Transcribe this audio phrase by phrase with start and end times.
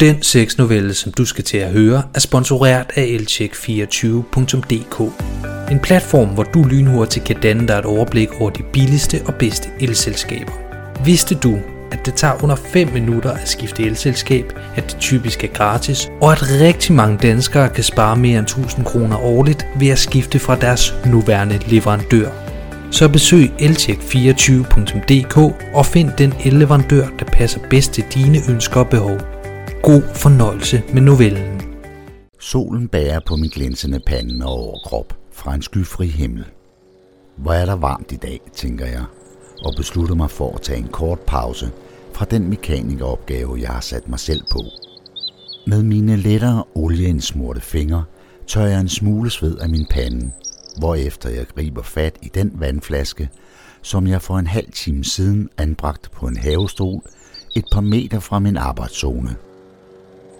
[0.00, 5.12] Den sexnovelle, som du skal til at høre, er sponsoreret af elcheck24.dk.
[5.70, 9.68] En platform, hvor du lynhurtigt kan danne dig et overblik over de billigste og bedste
[9.80, 10.52] elselskaber.
[11.04, 11.58] Vidste du,
[11.92, 16.32] at det tager under 5 minutter at skifte elselskab, at det typisk er gratis, og
[16.32, 20.56] at rigtig mange danskere kan spare mere end 1000 kroner årligt ved at skifte fra
[20.56, 22.28] deres nuværende leverandør.
[22.90, 25.36] Så besøg elcheck24.dk
[25.74, 29.29] og find den elleverandør, der passer bedst til dine ønsker og behov.
[29.82, 31.60] God fornøjelse med novellen.
[32.40, 36.44] Solen bærer på min glinsende pande og overkrop fra en skyfri himmel.
[37.36, 39.04] Hvor er der varmt i dag, tænker jeg,
[39.64, 41.70] og beslutter mig for at tage en kort pause
[42.12, 44.62] fra den mekanikeropgave, jeg har sat mig selv på.
[45.66, 48.04] Med mine lettere olieindsmurte fingre
[48.46, 50.30] tør jeg en smule sved af min pande,
[50.78, 53.28] hvorefter jeg griber fat i den vandflaske,
[53.82, 57.02] som jeg for en halv time siden anbragt på en havestol
[57.56, 59.36] et par meter fra min arbejdszone.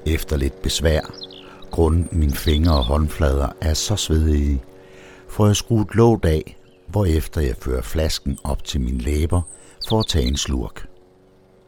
[0.07, 1.01] Efter lidt besvær,
[1.71, 4.63] grundet mine fingre og håndflader er så svedige,
[5.29, 6.57] får jeg skruet låget af,
[6.87, 9.43] hvorefter jeg fører flasken op til min læber
[9.89, 10.87] for at tage en slurk.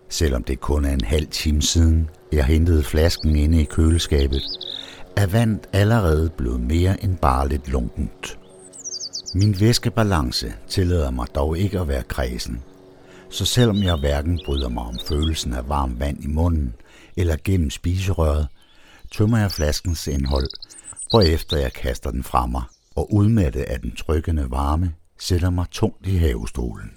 [0.08, 4.42] Selvom det kun er en halv time siden, jeg hentede flasken inde i køleskabet,
[5.16, 8.38] er vandet allerede blevet mere end bare lidt lunkent.
[9.34, 12.62] Min væskebalance tillader mig dog ikke at være kredsen,
[13.30, 16.75] så selvom jeg hverken bryder mig om følelsen af varmt vand i munden
[17.16, 18.48] eller gennem spiserøret,
[19.12, 20.48] tømmer jeg flaskens indhold,
[21.10, 22.62] hvorefter jeg kaster den fra mig
[22.96, 26.91] og udmattet af den trykkende varme sætter mig tungt i havestolen.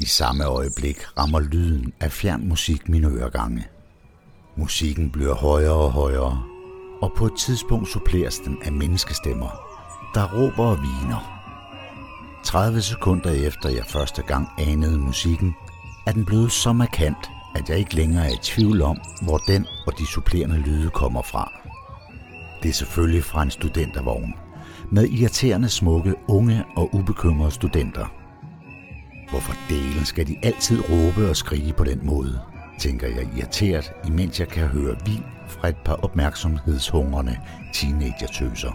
[0.00, 3.66] I samme øjeblik rammer lyden af fjern musik mine øregange.
[4.56, 6.42] Musikken bliver højere og højere,
[7.02, 9.50] og på et tidspunkt suppleres den af menneskestemmer,
[10.14, 11.40] der råber og viner.
[12.44, 15.54] 30 sekunder efter jeg første gang anede musikken,
[16.06, 19.66] er den blevet så markant, at jeg ikke længere er i tvivl om, hvor den
[19.86, 21.52] og de supplerende lyde kommer fra.
[22.62, 24.34] Det er selvfølgelig fra en studentervogn,
[24.90, 28.06] med irriterende smukke, unge og ubekymrede studenter.
[29.30, 32.40] Hvorfor delen skal de altid råbe og skrige på den måde,
[32.78, 37.36] tænker jeg irriteret, imens jeg kan høre vin fra et par opmærksomhedshungrende
[37.74, 38.72] teenager-tøser.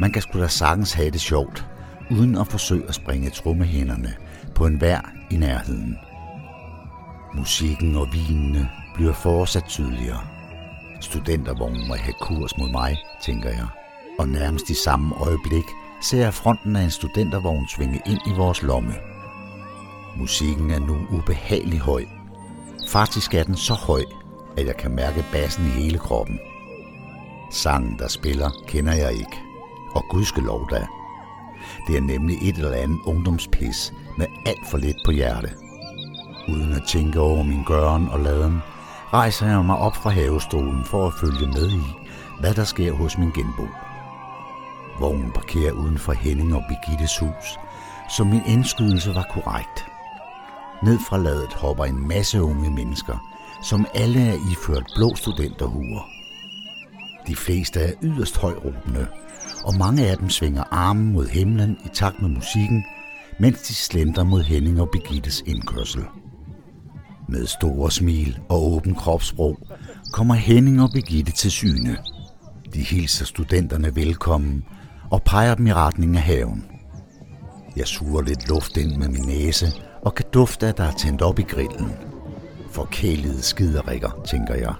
[0.00, 1.66] Man kan sgu da sagtens have det sjovt,
[2.10, 4.14] uden at forsøge at springe trummehænderne
[4.54, 5.98] på en vær i nærheden.
[7.34, 10.20] Musikken og vinene bliver fortsat tydeligere.
[11.00, 13.66] Studentervognen må have kurs mod mig, tænker jeg.
[14.18, 15.64] Og nærmest i samme øjeblik
[16.02, 18.94] ser jeg fronten af en studentervogn svinge ind i vores lomme.
[20.16, 22.04] Musikken er nu ubehagelig høj.
[22.88, 24.02] Faktisk er den så høj,
[24.56, 26.38] at jeg kan mærke bassen i hele kroppen.
[27.50, 29.38] Sangen, der spiller, kender jeg ikke.
[29.94, 30.86] Og gudskelov da.
[31.86, 35.61] Det er nemlig et eller andet ungdomspis med alt for lidt på hjerte.
[36.48, 38.62] Uden at tænke over min gøren og laden,
[39.12, 41.82] rejser jeg mig op fra havestolen for at følge med i,
[42.40, 43.66] hvad der sker hos min genbo.
[45.00, 47.58] Vognen parkerer uden for Henning og Birgittes hus,
[48.10, 49.84] så min indskydelse var korrekt.
[50.82, 53.16] Ned fra ladet hopper en masse unge mennesker,
[53.62, 56.08] som alle er iført blå studenterhuer.
[57.26, 59.06] De fleste er yderst højråbende,
[59.64, 62.84] og mange af dem svinger armen mod himlen i takt med musikken,
[63.38, 66.04] mens de slender mod Henning og Birgittes indkørsel.
[67.28, 69.58] Med store smil og åben kropssprog
[70.12, 71.96] kommer Henning og Birgitte til syne.
[72.74, 74.64] De hilser studenterne velkommen
[75.10, 76.64] og peger dem i retning af haven.
[77.76, 79.66] Jeg suger lidt luft ind med min næse
[80.02, 81.92] og kan dufte, at der er tændt op i grillen.
[82.70, 84.74] Forkælede skiderikker, tænker jeg.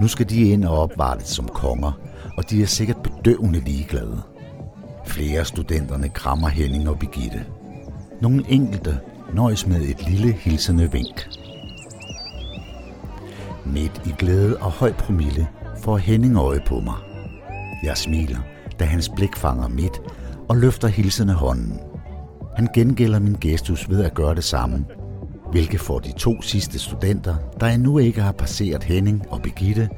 [0.00, 1.92] Nu skal de ind og opvartes som konger,
[2.36, 4.22] og de er sikkert bedøvende ligeglade.
[5.06, 7.46] Flere af studenterne krammer Henning og Birgitte.
[8.20, 9.00] Nogle enkelte
[9.34, 11.28] nøjes med et lille hilsende vink.
[13.66, 15.48] Midt i glæde og høj promille
[15.82, 16.94] får Henning øje på mig.
[17.82, 18.38] Jeg smiler,
[18.78, 20.00] da hans blik fanger mit
[20.48, 21.80] og løfter hilsende hånden.
[22.56, 24.84] Han gengælder min gestus ved at gøre det samme,
[25.50, 29.88] hvilket får de to sidste studenter, der endnu ikke har passeret Henning og Birgitte,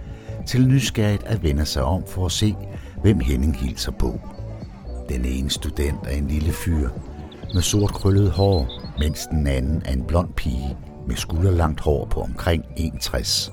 [0.47, 2.55] til nysgerrigt at vende sig om for at se,
[3.03, 4.21] hvem Henning hilser på.
[5.09, 6.89] Den ene student er en lille fyr
[7.55, 8.69] med sort krøllet hår,
[8.99, 10.77] mens den anden er en blond pige
[11.09, 13.53] med skulderlangt hår på omkring 61.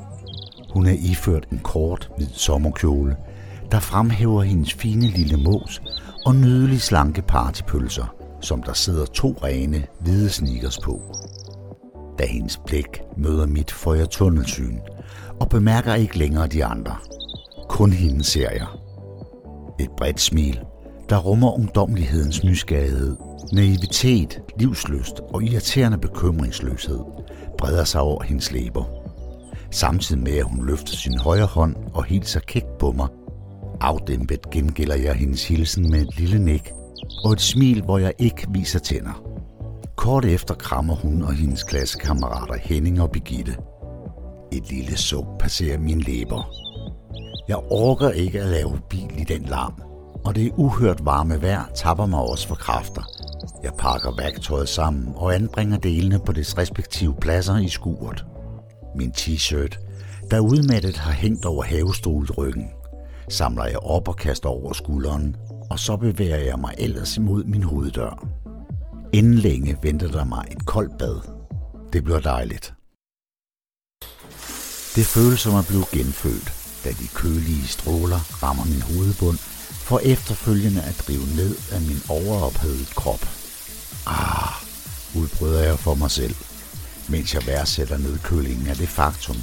[0.73, 3.15] Hun er iført en kort, hvid sommerkjole,
[3.71, 5.81] der fremhæver hendes fine lille mås
[6.25, 11.01] og nydelig slanke partypølser, som der sidder to rene, hvide sneakers på.
[12.19, 14.77] Da hendes blik møder mit, får jeg tunnelsyn
[15.39, 16.95] og bemærker ikke længere de andre.
[17.69, 18.67] Kun hende ser jeg.
[19.79, 20.59] Et bredt smil,
[21.09, 23.15] der rummer ungdomlighedens nysgerrighed,
[23.53, 26.99] naivitet, livsløst og irriterende bekymringsløshed,
[27.57, 28.83] breder sig over hendes læber.
[29.71, 33.07] samtidig med at hun løfter sin højre hånd og hilser kægt på mig.
[33.81, 36.71] Afdæmpet gengælder jeg hendes hilsen med et lille nik
[37.23, 39.23] og et smil, hvor jeg ikke viser tænder.
[39.95, 43.55] Kort efter krammer hun og hendes klassekammerater Henning og Birgitte.
[44.51, 46.49] Et lille suk passerer mine læber.
[47.47, 49.81] Jeg orker ikke at lave bil i den larm,
[50.27, 53.01] og det uhørt varme vejr tapper mig også for kræfter.
[53.63, 58.25] Jeg pakker værktøjet sammen og anbringer delene på dets respektive pladser i skuret.
[58.95, 59.79] Min t-shirt,
[60.31, 62.67] der udmattet har hængt over havestolet ryggen,
[63.29, 65.35] samler jeg op og kaster over skulderen,
[65.69, 68.27] og så bevæger jeg mig ellers imod min hoveddør.
[69.13, 71.19] Inden længe venter der mig et koldt bad.
[71.93, 72.73] Det bliver dejligt.
[74.95, 76.53] Det føles som at blive genfødt,
[76.83, 79.39] da de kølige stråler rammer min hovedbund,
[79.87, 83.29] for efterfølgende at drive ned af min overophedet krop.
[84.05, 84.53] Ah,
[85.15, 86.35] udbryder jeg for mig selv,
[87.07, 89.37] mens jeg værdsætter nedkølingen af det faktum,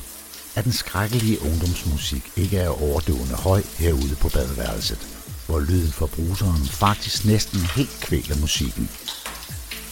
[0.55, 4.99] at den skrækkelige ungdomsmusik ikke er overdøvende høj herude på badeværelset,
[5.47, 8.91] hvor lyden fra bruseren faktisk næsten helt kvæler musikken.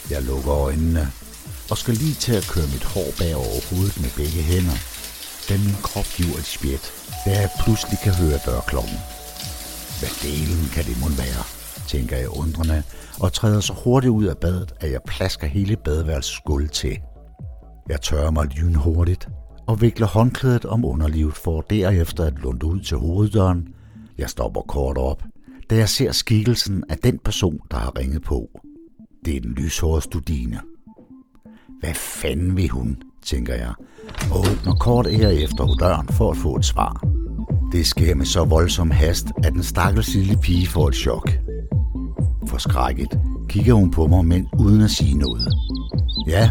[0.09, 1.11] Jeg lukker øjnene
[1.69, 4.77] og skal lige til at køre mit hår bag over hovedet med begge hænder,
[5.49, 6.91] da min krop giver et spjæt,
[7.25, 8.99] da jeg pludselig kan høre dørklokken.
[10.03, 11.43] Hvad delen kan det mon være,
[11.87, 12.83] tænker jeg undrende,
[13.19, 16.97] og træder så hurtigt ud af badet, at jeg plasker hele badeværelsets gulv til.
[17.89, 19.29] Jeg tørrer mig lynhurtigt
[19.67, 23.67] og vikler håndklædet om underlivet for derefter at lunde ud til hoveddøren.
[24.17, 25.23] Jeg stopper kort op,
[25.69, 28.49] da jeg ser skikkelsen af den person, der har ringet på.
[29.25, 30.59] Det er den lyshårede studine.
[31.79, 33.73] Hvad fanden vil hun, tænker jeg,
[34.31, 37.12] og åbner kort efter døren for at få et svar.
[37.73, 41.31] Det sker med så voldsom hast, at den stakkels lille pige får et chok.
[42.47, 45.53] Forskrækket kigger hun på mig, men uden at sige noget.
[46.27, 46.49] Ja,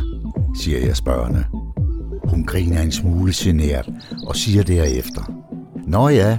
[0.58, 1.44] siger jeg spørgende.
[2.24, 3.90] Hun griner en smule genert
[4.26, 5.32] og siger derefter.
[5.86, 6.38] Nå ja,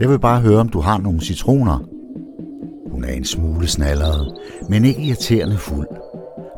[0.00, 1.78] jeg vil bare høre, om du har nogle citroner.
[2.92, 4.34] Hun er en smule snalleret,
[4.68, 5.88] men ikke irriterende fuld.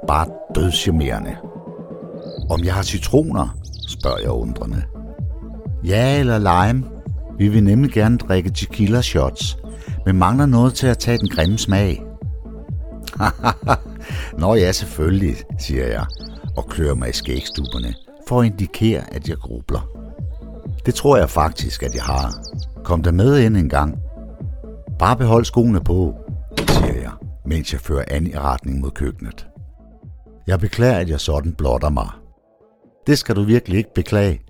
[0.08, 1.36] Bare dødschammerende.
[2.50, 3.58] Om jeg har citroner,
[3.88, 4.82] spørger jeg undrende.
[5.84, 6.95] Ja, eller lime.
[7.38, 9.56] Vi vil nemlig gerne drikke tequila shots,
[10.06, 12.02] men mangler noget til at tage den grimme smag.
[14.38, 16.06] Nå ja, selvfølgelig, siger jeg,
[16.56, 17.94] og klør mig i skægstuberne
[18.28, 19.88] for at indikere, at jeg grubler.
[20.86, 22.34] Det tror jeg faktisk, at jeg har.
[22.84, 23.98] Kom der med ind en gang.
[24.98, 26.14] Bare behold skoene på,
[26.68, 27.12] siger jeg,
[27.46, 29.46] mens jeg fører an i retning mod køkkenet.
[30.46, 32.08] Jeg beklager, at jeg sådan blotter mig.
[33.06, 34.40] Det skal du virkelig ikke beklage,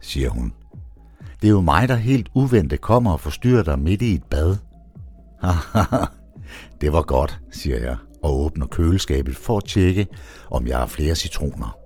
[0.00, 0.52] siger hun.
[1.40, 4.56] Det er jo mig, der helt uventet kommer og forstyrrer dig midt i et bad.
[6.80, 10.06] det var godt, siger jeg og åbner køleskabet for at tjekke,
[10.50, 11.76] om jeg har flere citroner.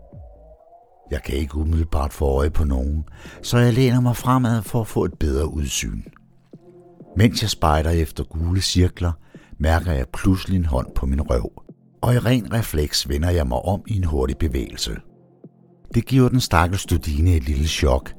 [1.10, 3.04] Jeg kan ikke umiddelbart få øje på nogen,
[3.42, 6.02] så jeg læner mig fremad for at få et bedre udsyn.
[7.16, 9.12] Mens jeg spejder efter gule cirkler,
[9.58, 11.52] mærker jeg pludselig en hånd på min røv,
[12.02, 14.96] og i ren refleks vender jeg mig om i en hurtig bevægelse.
[15.94, 18.12] Det giver den stakkels studine et lille chok,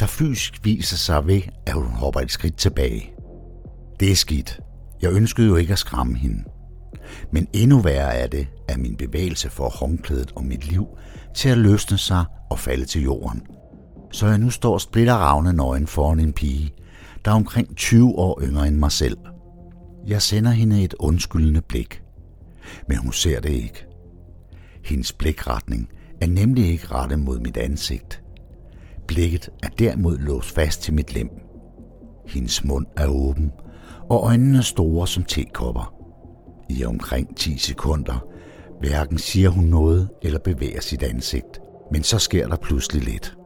[0.00, 3.12] der fysisk viser sig ved, at hun hopper et skridt tilbage.
[4.00, 4.60] Det er skidt.
[5.02, 6.44] Jeg ønskede jo ikke at skræmme hende.
[7.32, 10.86] Men endnu værre er det, at min bevægelse får håndklædet om mit liv
[11.34, 13.42] til at løsne sig og falde til jorden.
[14.12, 16.74] Så jeg nu står splitter ravne nøgen foran en pige,
[17.24, 19.18] der er omkring 20 år yngre end mig selv.
[20.06, 22.02] Jeg sender hende et undskyldende blik.
[22.88, 23.86] Men hun ser det ikke.
[24.84, 25.88] Hendes blikretning
[26.20, 28.22] er nemlig ikke rettet mod mit ansigt.
[29.08, 31.30] Blikket er derimod låst fast til mit lem.
[32.26, 33.52] Hendes mund er åben,
[34.10, 35.94] og øjnene er store som tekopper.
[36.70, 38.26] I omkring 10 sekunder
[38.80, 41.60] hverken siger hun noget eller bevæger sit ansigt,
[41.92, 43.36] men så sker der pludselig lidt.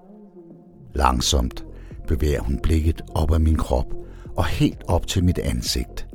[0.95, 1.65] Langsomt
[2.07, 3.95] bevæger hun blikket op af min krop
[4.37, 6.07] og helt op til mit ansigt,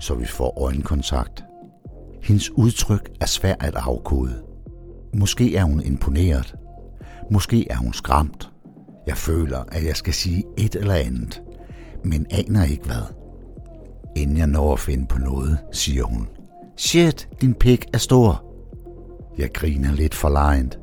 [0.00, 1.44] så vi får øjenkontakt.
[2.22, 4.42] Hendes udtryk er svært at afkode.
[5.14, 6.54] Måske er hun imponeret.
[7.30, 8.50] Måske er hun skræmt.
[9.08, 11.42] Jeg føler, at jeg skal sige et eller andet,
[12.04, 13.02] men aner ikke hvad.
[14.16, 16.28] Inden jeg når at finde på noget, siger hun.
[16.76, 18.44] Shit, din pik er stor.
[19.38, 20.78] Jeg griner lidt forlegent,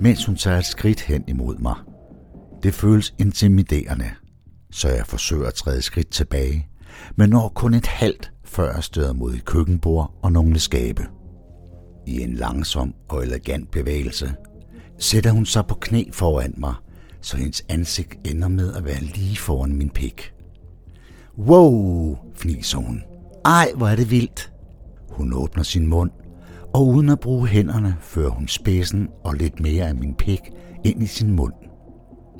[0.00, 1.74] mens hun tager et skridt hen imod mig.
[2.62, 4.10] Det føles intimiderende,
[4.70, 6.68] så jeg forsøger at træde skridt tilbage,
[7.16, 11.06] men når kun et halvt, før jeg støder mod et køkkenbord og nogle skabe.
[12.06, 14.34] I en langsom og elegant bevægelse
[14.98, 16.74] sætter hun sig på knæ foran mig,
[17.24, 20.32] så hendes ansigt ender med at være lige foran min pik.
[21.38, 23.02] Wow, fniser hun.
[23.44, 24.52] Ej, hvor er det vildt.
[25.10, 26.10] Hun åbner sin mund,
[26.74, 30.40] og uden at bruge hænderne, fører hun spidsen og lidt mere af min pik
[30.84, 31.52] ind i sin mund.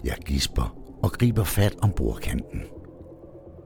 [0.05, 2.61] Jeg gisper og griber fat om bordkanten.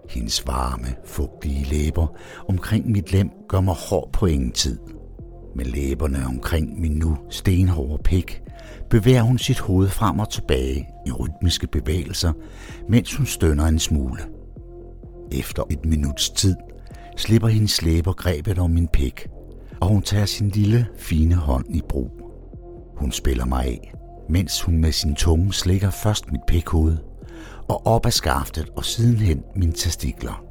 [0.08, 2.06] Hendes varme, fugtige læber
[2.48, 4.78] omkring mit lem gør mig hård på ingen tid.
[5.54, 8.42] Med læberne omkring min nu stenhårde pik
[8.90, 12.32] bevæger hun sit hoved frem og tilbage i rytmiske bevægelser,
[12.88, 14.20] mens hun stønner en smule.
[15.32, 16.56] Efter et minuts tid
[17.16, 19.26] slipper hendes læber grebet om min pik,
[19.80, 22.10] og hun tager sin lille, fine hånd i brug.
[22.96, 23.92] Hun spiller mig af,
[24.28, 26.96] mens hun med sin tunge slikker først mit pikhoved,
[27.68, 30.44] og op ad skaftet og sidenhen mine testikler.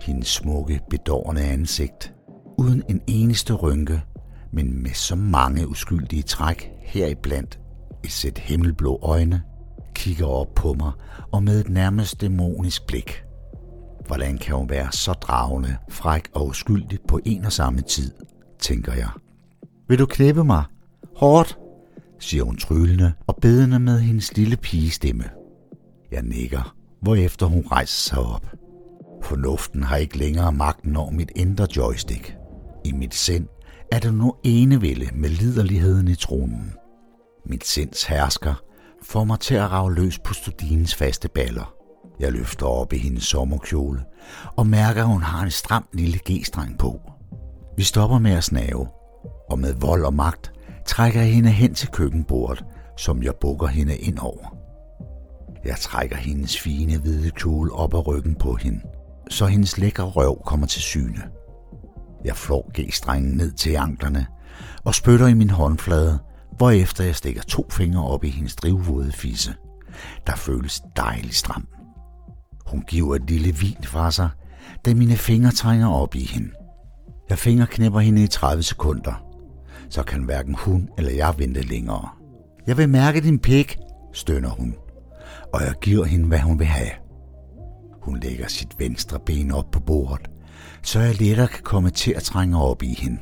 [0.00, 2.14] Hendes smukke, bedårende ansigt,
[2.58, 4.02] uden en eneste rynke,
[4.52, 7.60] men med så mange uskyldige træk heriblandt
[8.04, 9.42] et sæt himmelblå øjne,
[9.94, 10.92] kigger op på mig
[11.32, 13.24] og med et nærmest dæmonisk blik.
[14.06, 18.12] Hvordan kan hun være så dragende, fræk og uskyldig på en og samme tid,
[18.58, 19.08] tænker jeg.
[19.88, 20.64] Vil du knæppe mig?
[21.16, 21.58] Hårdt,
[22.18, 25.24] siger hun tryllende og bedende med hendes lille pigestemme.
[26.10, 28.46] Jeg nikker, hvorefter hun rejser sig op.
[29.22, 32.36] Fornuften har ikke længere magten over mit indre joystick.
[32.84, 33.46] I mit sind
[33.92, 36.72] er det nu enevælde med liderligheden i tronen.
[37.46, 38.54] Mit sinds hersker
[39.02, 41.74] får mig til at rave løs på studinens faste baller.
[42.20, 44.04] Jeg løfter op i hendes sommerkjole
[44.56, 47.00] og mærker, at hun har en stram lille g-streng på.
[47.76, 48.88] Vi stopper med at snave,
[49.50, 50.52] og med vold og magt
[50.86, 52.64] trækker jeg hende hen til køkkenbordet,
[52.96, 54.56] som jeg bukker hende ind over.
[55.64, 58.80] Jeg trækker hendes fine hvide kjole op af ryggen på hende,
[59.30, 61.22] så hendes lækre røv kommer til syne.
[62.24, 64.26] Jeg flår g-strengen ned til anklerne
[64.84, 66.18] og spytter i min håndflade,
[66.56, 69.54] hvorefter jeg stikker to fingre op i hendes drivvåde fisse,
[70.26, 71.68] der føles dejligt stram.
[72.66, 74.28] Hun giver et lille vin fra sig,
[74.84, 76.50] da mine fingre trænger op i hende.
[77.30, 79.24] Jeg fingerknipper hende i 30 sekunder,
[79.90, 82.08] så kan hverken hun eller jeg vente længere.
[82.66, 83.78] Jeg vil mærke din pik,
[84.12, 84.74] stønner hun,
[85.52, 86.90] og jeg giver hende, hvad hun vil have.
[88.02, 90.30] Hun lægger sit venstre ben op på bordet,
[90.82, 93.18] så jeg lettere kan komme til at trænge op i hende.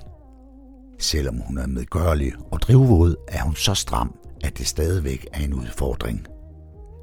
[0.99, 4.15] Selvom hun er medgørlig og drivvåd, er hun så stram,
[4.45, 6.27] at det stadigvæk er en udfordring.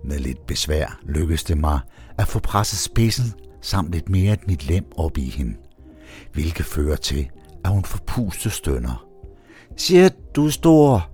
[0.05, 1.79] Med lidt besvær lykkes det mig
[2.17, 5.55] at få presset spidsen samt lidt mere af mit lem op i hende,
[6.33, 7.29] hvilket fører til,
[7.65, 9.05] at hun får puste stønner.
[9.77, 11.09] Shit, du er stor!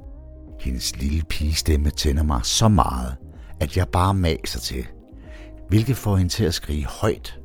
[0.60, 3.16] Hendes lille pigestemme tænder mig så meget,
[3.60, 4.88] at jeg bare maser til,
[5.70, 7.39] hvilket får hende til at skrige højt,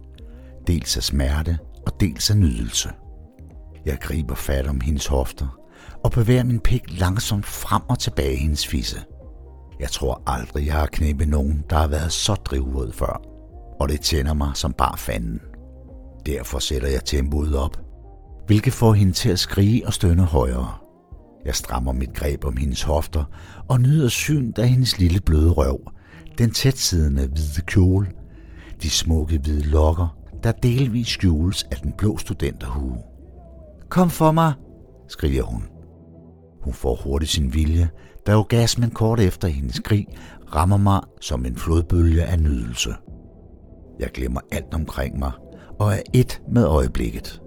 [0.66, 2.88] dels af smerte og dels af nydelse.
[3.86, 5.58] Jeg griber fat om hendes hofter
[6.04, 9.00] og bevæger min pik langsomt frem og tilbage i hendes fisse.
[9.80, 13.22] Jeg tror aldrig, jeg har knæppet nogen, der har været så drivvåd før,
[13.80, 15.40] og det tænder mig som bare fanden.
[16.26, 17.80] Derfor sætter jeg tempoet op,
[18.46, 20.74] hvilket får hende til at skrige og stønne højere.
[21.44, 23.24] Jeg strammer mit greb om hendes hofter
[23.68, 25.80] og nyder syn af hendes lille bløde røv,
[26.38, 28.06] den tætsiddende hvide kjole,
[28.82, 32.98] de smukke hvide lokker, der delvis skjules af den blå studenterhue.
[33.88, 34.52] Kom for mig,
[35.08, 35.62] skriger hun.
[36.62, 37.88] Hun får hurtigt sin vilje,
[38.26, 40.06] da orgasmen kort efter hendes skrig
[40.54, 42.94] rammer mig som en flodbølge af nydelse.
[43.98, 45.32] Jeg glemmer alt omkring mig
[45.80, 47.42] og er et med øjeblikket.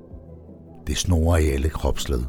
[0.88, 2.24] Det snorer i alle kropsled,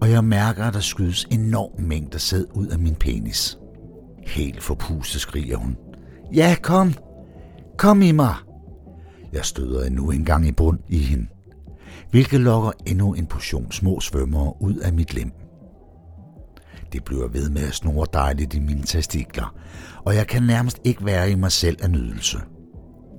[0.00, 3.58] og jeg mærker, at der skydes enorm mængder sæd ud af min penis.
[4.26, 5.76] Helt forpustet skriger hun.
[6.34, 6.94] Ja, kom!
[7.78, 8.34] Kom i mig!
[9.32, 11.26] Jeg støder endnu en gang i bund i hende,
[12.10, 15.32] hvilket lokker endnu en portion små svømmere ud af mit lem.
[16.92, 19.54] Det bliver ved med at snore dejligt i mine testikler,
[20.04, 22.38] og jeg kan nærmest ikke være i mig selv af nydelse.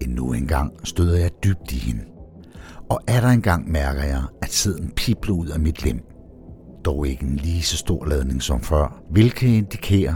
[0.01, 2.03] Endnu en gang støder jeg dybt i hende,
[2.89, 5.99] og er der en gang mærker jeg, at tiden pipler ud af mit lem.
[6.85, 10.15] Dog ikke en lige så stor ladning som før, hvilket indikerer,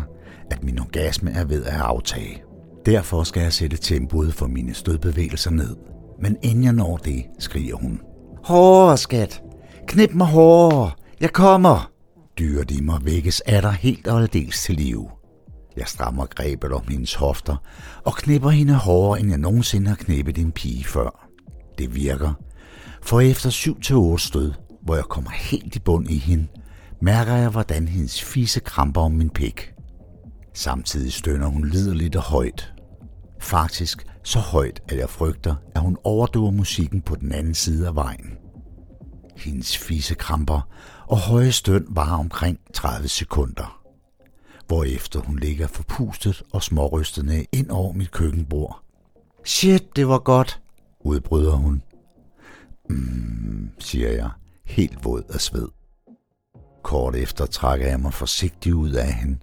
[0.51, 2.41] at min orgasme er ved at aftage.
[2.85, 5.75] Derfor skal jeg sætte tempoet for mine stødbevægelser ned.
[6.21, 8.01] Men inden jeg når det, skriger hun.
[8.43, 9.41] Hårdere, skat!
[9.87, 10.91] Knip mig hårdere!
[11.19, 11.91] Jeg kommer!
[12.39, 15.09] Dyret i mig vækkes er der helt og aldeles til live.
[15.77, 17.55] Jeg strammer grebet om hendes hofter
[18.05, 21.29] og knipper hende hårdere, end jeg nogensinde har knippet en pige før.
[21.77, 22.33] Det virker,
[23.01, 23.49] for efter
[24.15, 26.47] 7-8 stød, hvor jeg kommer helt i bund i hende,
[27.01, 29.71] mærker jeg, hvordan hendes fise kramper om min pik.
[30.53, 32.74] Samtidig stønner hun liderligt og højt.
[33.45, 37.95] Faktisk så højt, at jeg frygter, at hun overdøver musikken på den anden side af
[37.95, 38.37] vejen.
[39.37, 40.69] Hendes fisekramper
[41.07, 43.81] og høje støn var omkring 30 sekunder,
[44.67, 48.81] hvorefter hun ligger forpustet og smårystende ind over mit køkkenbord.
[49.43, 50.61] Shit, det var godt,
[50.99, 51.83] udbryder hun.
[52.89, 54.29] Mm, siger jeg,
[54.65, 55.67] helt våd af sved.
[56.83, 59.37] Kort efter trækker jeg mig forsigtigt ud af hende,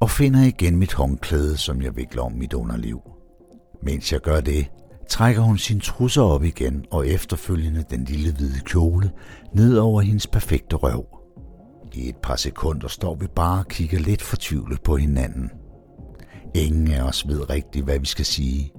[0.00, 3.02] og finder igen mit håndklæde, som jeg vikler om mit underliv.
[3.82, 4.66] Mens jeg gør det,
[5.08, 9.10] trækker hun sin trusser op igen og efterfølgende den lille hvide kjole
[9.54, 11.06] ned over hendes perfekte røv.
[11.94, 15.50] I et par sekunder står vi bare og kigger lidt fortvivlet på hinanden.
[16.54, 18.72] Ingen af os ved rigtigt, hvad vi skal sige.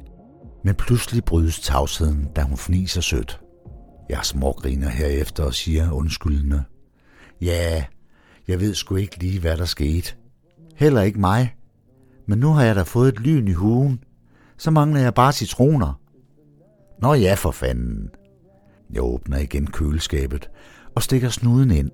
[0.64, 3.42] Men pludselig brydes tavsheden, da hun fniser sødt.
[4.10, 6.64] Jeg smågriner herefter og siger undskyldende.
[7.42, 7.84] Ja,
[8.48, 10.14] jeg ved sgu ikke lige, hvad der skete.
[10.76, 11.56] Heller ikke mig.
[12.28, 14.04] Men nu har jeg da fået et lyn i hugen.
[14.62, 16.00] Så mangler jeg bare citroner.
[17.02, 18.10] Nå ja, for fanden.
[18.94, 20.50] Jeg åbner igen køleskabet
[20.96, 21.92] og stikker snuden ind.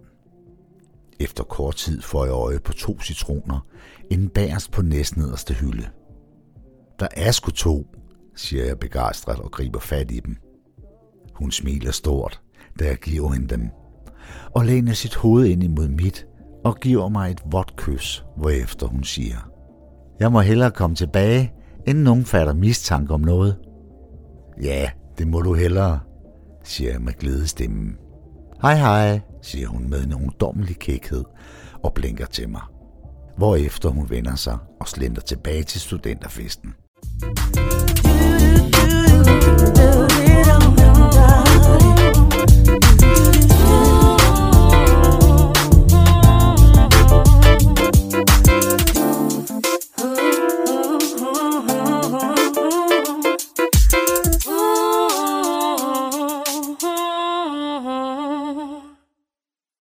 [1.20, 3.66] Efter kort tid får jeg øje på to citroner,
[4.12, 5.88] en bagerst på næstnederste hylde.
[7.00, 7.88] Der er sgu to,
[8.36, 10.36] siger jeg begejstret og griber fat i dem.
[11.34, 12.42] Hun smiler stort,
[12.80, 13.70] da jeg giver hende dem,
[14.56, 16.28] og læner sit hoved ind imod mit
[16.66, 19.52] og giver mig et vådt kys, hvorefter hun siger,
[20.20, 21.54] Jeg må hellere komme tilbage,
[21.88, 23.58] inden nogen fatter mistanke om noget.
[24.62, 26.00] Ja, det må du hellere,
[26.64, 27.98] siger jeg med glædestemmen.
[28.62, 31.24] Hej hej, siger hun med en ungdommelig kækhed
[31.84, 32.62] og blinker til mig.
[33.38, 36.74] Hvorefter hun vender sig og slender tilbage til studenterfesten.
[37.22, 37.46] Do, do,
[39.24, 40.08] do, do, do,
[40.76, 42.67] do, do, do.